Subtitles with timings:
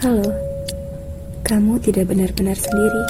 [0.00, 0.24] Halo,
[1.44, 3.04] kamu tidak benar-benar sendiri.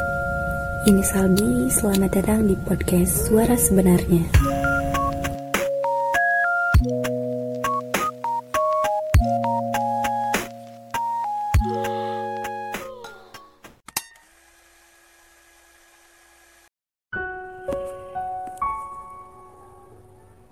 [0.90, 4.27] Ini Salbi, selamat datang di podcast Suara Sebenarnya.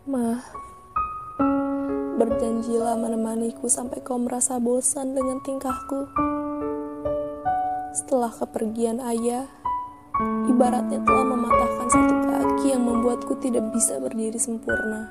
[0.06, 0.38] Ma,
[2.28, 6.04] berjanjilah menemaniku sampai kau merasa bosan dengan tingkahku.
[7.96, 9.48] Setelah kepergian ayah,
[10.44, 15.08] ibaratnya telah mematahkan satu kaki yang membuatku tidak bisa berdiri sempurna.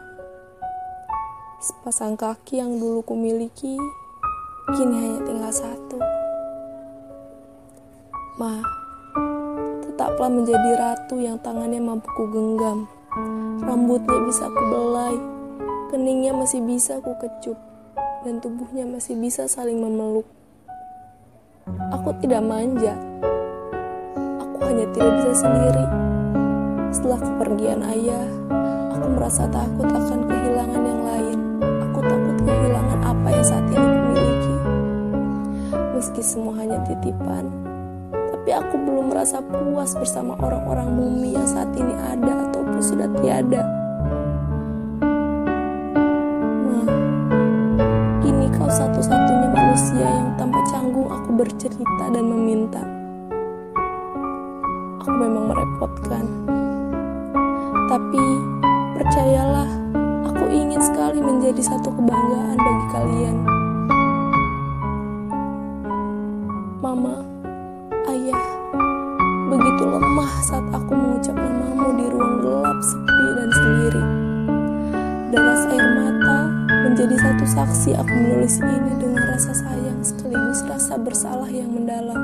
[1.57, 3.81] Sepasang kaki yang dulu kumiliki,
[4.77, 5.97] kini hanya tinggal satu.
[8.37, 8.61] Ma,
[9.81, 12.85] tetaplah menjadi ratu yang tangannya mampu ku genggam
[13.65, 15.36] Rambutnya bisa aku belai,
[15.87, 17.55] keningnya masih bisa aku kecup,
[18.27, 20.27] dan tubuhnya masih bisa saling memeluk.
[21.95, 22.95] Aku tidak manja,
[24.39, 25.85] aku hanya tidak bisa sendiri.
[26.91, 28.27] Setelah kepergian ayah,
[28.91, 31.37] aku merasa takut akan kehilangan yang lain.
[31.87, 34.55] Aku takut kehilangan apa yang saat ini kumiliki.
[35.95, 37.47] Meski semua hanya titipan,
[38.11, 43.86] tapi aku belum merasa puas bersama orang-orang mumi yang saat ini ada ataupun sudah tiada.
[48.67, 52.83] Kini kau satu-satunya manusia yang tanpa canggung aku bercerita dan meminta.
[54.99, 56.27] Aku memang merepotkan.
[57.87, 58.23] Tapi
[58.99, 59.71] percayalah,
[60.27, 63.37] aku ingin sekali menjadi satu kebanggaan bagi kalian.
[66.83, 67.23] Mama,
[68.11, 68.43] ayah,
[69.47, 70.66] begitu lemah saat
[77.07, 82.19] menjadi satu saksi aku menulis ini dengan rasa sayang sekaligus rasa bersalah yang mendalam.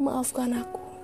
[0.00, 0.95] Maafkan aku.